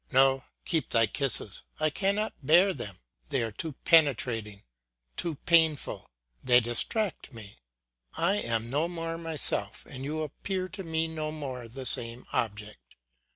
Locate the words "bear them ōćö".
2.43-3.29